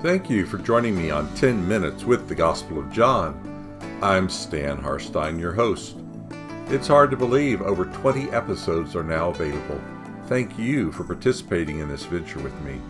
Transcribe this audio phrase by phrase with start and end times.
[0.00, 3.34] Thank you for joining me on 10 Minutes with the Gospel of John.
[4.00, 5.96] I'm Stan Harstein, your host.
[6.68, 9.80] It's hard to believe over 20 episodes are now available.
[10.26, 12.80] Thank you for participating in this venture with me.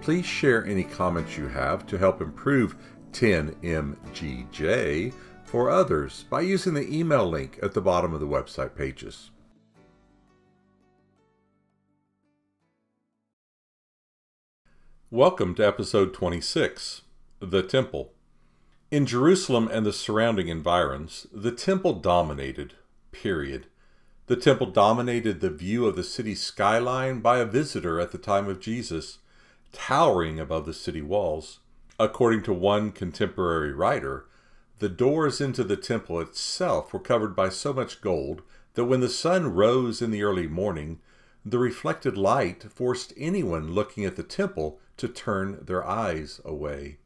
[0.00, 2.74] Please share any comments you have to help improve
[3.12, 5.12] 10MGJ
[5.44, 9.30] for others by using the email link at the bottom of the website pages.
[15.12, 17.02] Welcome to episode 26
[17.38, 18.14] The Temple.
[18.90, 22.72] In Jerusalem and the surrounding environs, the temple dominated,
[23.10, 23.66] period.
[24.28, 28.48] The temple dominated the view of the city skyline by a visitor at the time
[28.48, 29.18] of Jesus,
[29.70, 31.58] towering above the city walls.
[32.00, 34.24] According to one contemporary writer,
[34.78, 38.40] the doors into the temple itself were covered by so much gold
[38.72, 41.00] that when the sun rose in the early morning,
[41.44, 46.98] the reflected light forced anyone looking at the temple to turn their eyes away.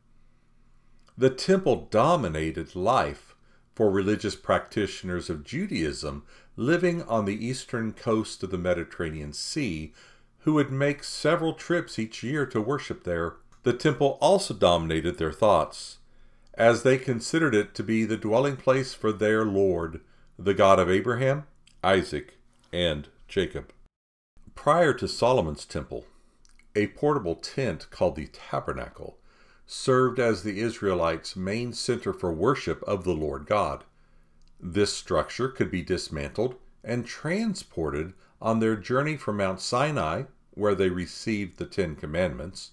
[1.17, 3.35] The temple dominated life
[3.75, 6.25] for religious practitioners of Judaism
[6.57, 9.93] living on the eastern coast of the Mediterranean Sea
[10.41, 13.35] who would make several trips each year to worship there.
[13.65, 15.99] The temple also dominated their thoughts,
[16.55, 20.01] as they considered it to be the dwelling place for their Lord,
[20.39, 21.45] the God of Abraham,
[21.83, 22.39] Isaac,
[22.73, 23.73] and Jacob.
[24.57, 26.07] Prior to Solomon's temple,
[26.75, 29.17] a portable tent called the tabernacle
[29.65, 33.85] served as the Israelites' main center for worship of the Lord God.
[34.59, 40.91] This structure could be dismantled and transported on their journey from Mount Sinai, where they
[40.91, 42.73] received the Ten Commandments,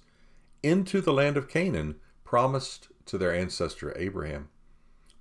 [0.63, 4.49] into the land of Canaan promised to their ancestor Abraham.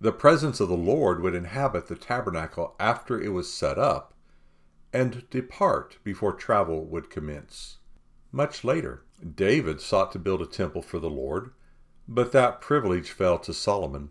[0.01, 4.12] The presence of the Lord would inhabit the tabernacle after it was set up
[4.93, 7.79] and depart before travel would commence.
[8.31, 9.05] Much later,
[9.35, 11.51] David sought to build a temple for the Lord,
[12.09, 14.11] but that privilege fell to Solomon.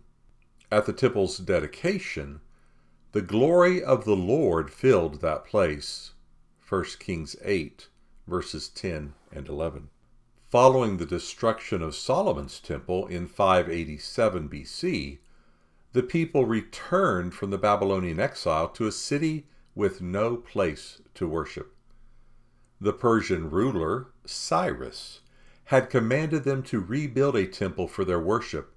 [0.70, 2.40] At the temple's dedication,
[3.12, 6.12] the glory of the Lord filled that place.
[6.66, 7.88] 1 Kings 8,
[8.26, 9.90] verses 10 and 11.
[10.46, 15.18] Following the destruction of Solomon's temple in 587 BC,
[15.92, 21.74] the people returned from the Babylonian exile to a city with no place to worship
[22.82, 25.20] the Persian ruler, Cyrus,
[25.66, 28.74] had commanded them to rebuild a temple for their worship.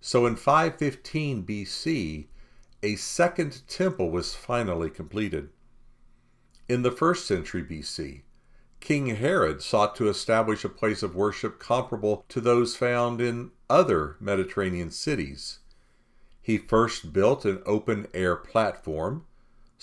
[0.00, 2.26] So in 515 BC,
[2.84, 5.48] a second temple was finally completed.
[6.68, 8.22] In the first century BC,
[8.78, 14.16] King Herod sought to establish a place of worship comparable to those found in other
[14.20, 15.58] Mediterranean cities.
[16.40, 19.26] He first built an open air platform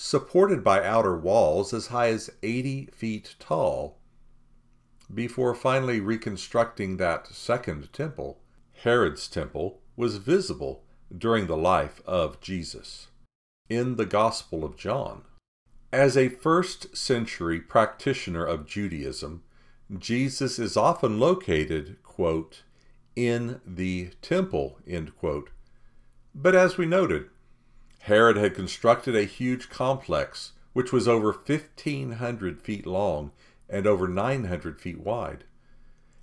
[0.01, 3.97] supported by outer walls as high as 80 feet tall.
[5.13, 8.39] Before finally reconstructing that second temple,
[8.71, 10.83] Herod's temple was visible
[11.15, 13.07] during the life of Jesus.
[13.67, 15.23] In the Gospel of John,
[15.91, 19.43] as a first century practitioner of Judaism,
[19.97, 22.63] Jesus is often located, quote,
[23.17, 25.49] in the temple, end quote.
[26.33, 27.29] But as we noted,
[28.01, 33.31] Herod had constructed a huge complex which was over 1,500 feet long
[33.69, 35.43] and over 900 feet wide.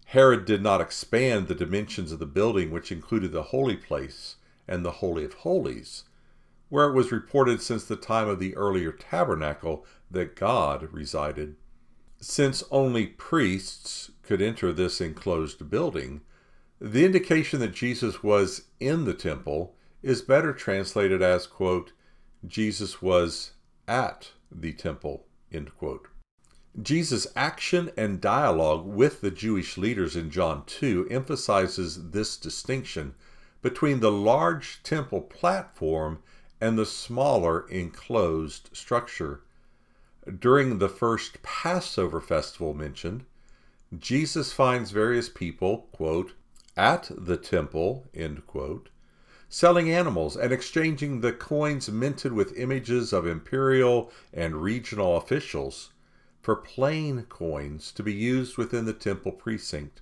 [0.06, 4.84] Herod did not expand the dimensions of the building, which included the holy place and
[4.84, 6.04] the Holy of Holies,
[6.68, 11.56] where it was reported since the time of the earlier tabernacle that God resided.
[12.20, 16.22] Since only priests could enter this enclosed building,
[16.80, 21.92] the indication that Jesus was in the temple is better translated as, quote,
[22.46, 23.52] Jesus was
[23.88, 26.08] at the temple, end quote.
[26.80, 33.14] Jesus' action and dialogue with the Jewish leaders in John 2 emphasizes this distinction
[33.62, 36.18] between the large temple platform
[36.60, 39.40] and the smaller enclosed structure.
[40.38, 43.24] During the first Passover festival mentioned,
[43.98, 46.32] Jesus finds various people, quote,
[46.76, 48.90] at the temple, end quote,
[49.48, 55.90] selling animals and exchanging the coins minted with images of imperial and regional officials
[56.42, 60.00] for plain coins to be used within the temple precinct.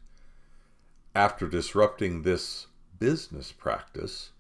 [1.15, 2.67] After disrupting this
[2.99, 4.31] business practice,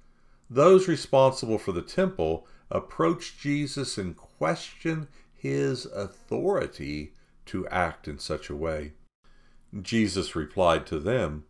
[0.50, 7.12] those responsible for the temple approached Jesus and questioned his authority
[7.46, 8.92] to act in such a way.
[9.80, 11.44] Jesus replied to them,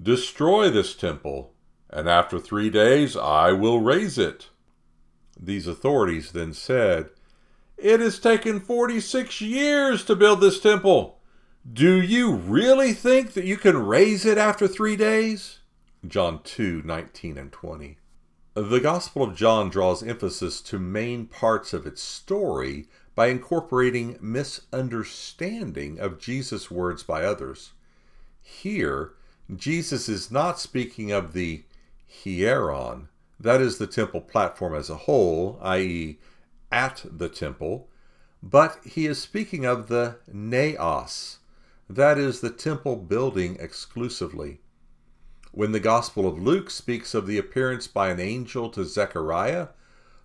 [0.00, 1.52] Destroy this temple
[1.90, 4.48] and after three days I will raise it.
[5.38, 7.10] These authorities then said,
[7.76, 11.20] It has taken 46 years to build this temple.
[11.70, 15.58] Do you really think that you can raise it after three days?
[16.06, 17.98] John 2 19 and 20.
[18.54, 25.98] The Gospel of John draws emphasis to main parts of its story by incorporating misunderstanding
[25.98, 27.72] of Jesus' words by others.
[28.40, 29.12] Here,
[29.54, 31.64] Jesus is not speaking of the
[32.08, 33.08] hieron,
[33.38, 36.18] that is the temple platform as a whole, i.e.,
[36.72, 37.88] at the temple,
[38.42, 41.38] but he is speaking of the naos,
[41.88, 44.60] that is the temple building exclusively.
[45.52, 49.68] When the Gospel of Luke speaks of the appearance by an angel to Zechariah,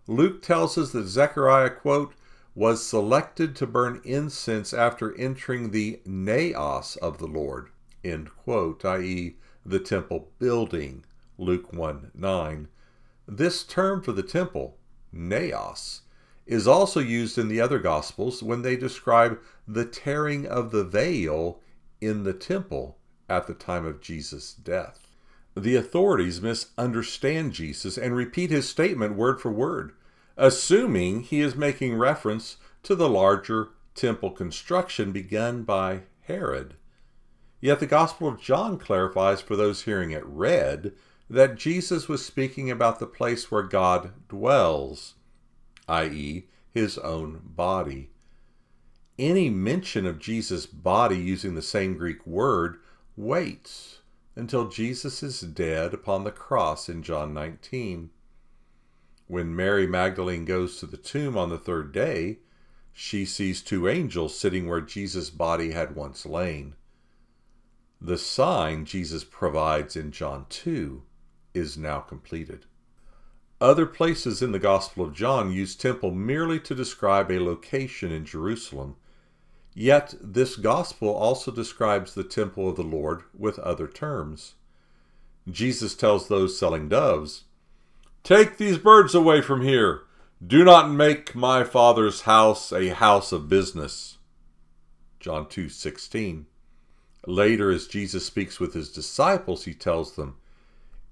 [0.07, 2.13] Luke tells us that Zechariah, quote,
[2.53, 7.69] was selected to burn incense after entering the naos of the Lord,
[8.03, 11.05] end quote, i.e., the temple building,
[11.41, 12.67] Luke 1 9.
[13.27, 14.77] This term for the temple,
[15.11, 16.01] naos,
[16.45, 21.59] is also used in the other Gospels when they describe the tearing of the veil
[21.99, 25.07] in the temple at the time of Jesus' death.
[25.57, 29.93] The authorities misunderstand Jesus and repeat his statement word for word,
[30.37, 36.75] assuming he is making reference to the larger temple construction begun by Herod.
[37.59, 40.93] Yet the Gospel of John clarifies for those hearing it read
[41.31, 45.13] that Jesus was speaking about the place where God dwells
[45.87, 48.09] i.e., his own body.
[49.17, 52.79] Any mention of Jesus' body using the same Greek word
[53.15, 53.99] waits
[54.35, 58.09] until Jesus is dead upon the cross in John 19.
[59.27, 62.39] When Mary Magdalene goes to the tomb on the third day,
[62.91, 66.75] she sees two angels sitting where Jesus' body had once lain.
[68.01, 71.03] The sign Jesus provides in John 2
[71.53, 72.65] is now completed.
[73.59, 78.25] Other places in the Gospel of John use temple merely to describe a location in
[78.25, 78.95] Jerusalem.
[79.73, 84.55] Yet this Gospel also describes the temple of the Lord with other terms.
[85.49, 87.43] Jesus tells those selling doves,
[88.23, 90.01] Take these birds away from here.
[90.45, 94.17] Do not make my Father's house a house of business.
[95.19, 96.47] John 2:16.
[97.27, 100.37] Later as Jesus speaks with his disciples, he tells them,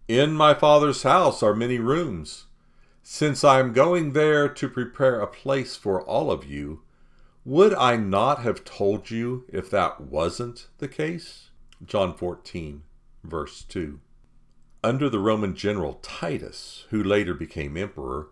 [0.09, 2.47] in my Father's house are many rooms.
[3.03, 6.81] Since I am going there to prepare a place for all of you,
[7.45, 11.51] would I not have told you if that wasn't the case?
[11.85, 12.81] John 14,
[13.23, 13.99] verse 2.
[14.83, 18.29] Under the Roman general Titus, who later became emperor,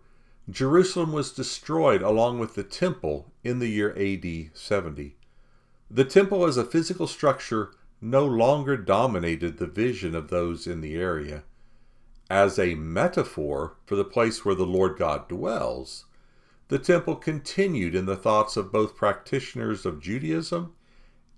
[0.50, 5.14] Jerusalem was destroyed along with the temple in the year AD 70.
[5.88, 7.70] The temple as a physical structure
[8.00, 11.44] no longer dominated the vision of those in the area
[12.30, 16.04] as a metaphor for the place where the Lord God dwells,
[16.68, 20.74] the temple continued in the thoughts of both practitioners of Judaism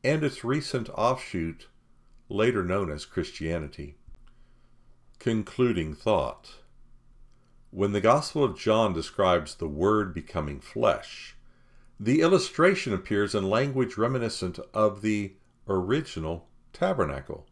[0.03, 1.69] and its recent offshoot,
[2.29, 3.97] later known as Christianity.
[5.19, 6.55] Concluding thought
[7.71, 11.37] When the Gospel of John describes the Word becoming flesh,
[12.01, 15.35] the illustration appears in language reminiscent of the
[15.69, 17.47] original tabernacle.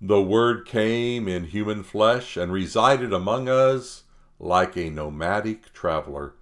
[0.00, 4.04] The Word came in human flesh and resided among us
[4.38, 6.34] like a nomadic traveler.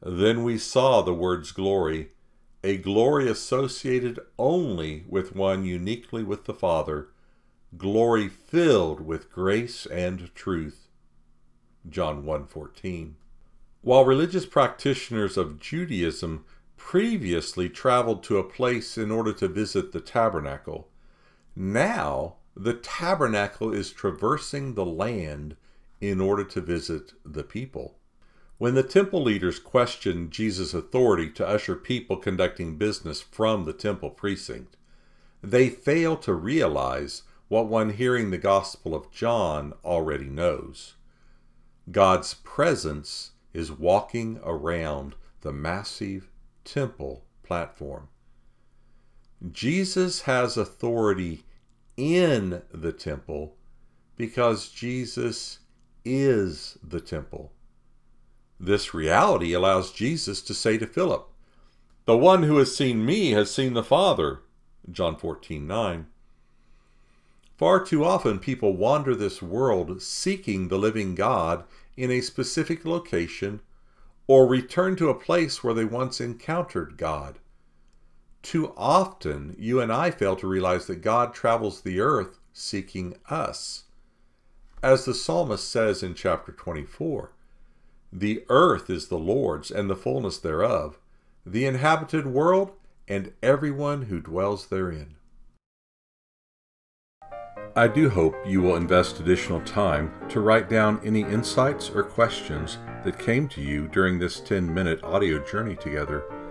[0.00, 2.10] Then we saw the Word's glory,
[2.62, 7.08] a glory associated only with one uniquely with the Father,
[7.76, 10.86] glory filled with grace and truth.
[11.88, 13.16] John 1:14.
[13.82, 16.44] While religious practitioners of Judaism
[16.76, 20.88] previously traveled to a place in order to visit the tabernacle,
[21.56, 25.56] now the tabernacle is traversing the land
[26.00, 27.96] in order to visit the people.
[28.58, 34.10] When the temple leaders questioned Jesus' authority to usher people conducting business from the temple
[34.10, 34.76] precinct,
[35.42, 40.94] they fail to realize what one hearing the Gospel of John already knows.
[41.90, 46.30] God's presence is walking around the massive
[46.64, 48.08] temple platform.
[49.52, 51.44] Jesus has authority
[51.96, 53.56] in the temple
[54.16, 55.60] because Jesus
[56.04, 57.52] is the temple.
[58.60, 61.28] This reality allows Jesus to say to Philip,
[62.04, 64.40] The one who has seen me has seen the Father.
[64.90, 66.06] John 14 9.
[67.56, 71.64] Far too often people wander this world seeking the living God
[71.96, 73.60] in a specific location
[74.26, 77.38] or return to a place where they once encountered God.
[78.44, 83.84] Too often, you and I fail to realize that God travels the earth seeking us.
[84.82, 87.32] As the psalmist says in chapter 24,
[88.12, 90.98] the earth is the Lord's and the fullness thereof,
[91.46, 92.72] the inhabited world
[93.08, 95.16] and everyone who dwells therein.
[97.74, 102.76] I do hope you will invest additional time to write down any insights or questions
[103.04, 106.43] that came to you during this 10 minute audio journey together.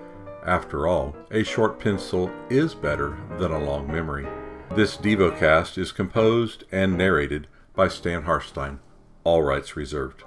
[0.46, 4.28] After all, a short pencil is better than a long memory.
[4.76, 8.80] This DevoCast is composed and narrated by Stan Harstein,
[9.24, 10.24] all rights reserved.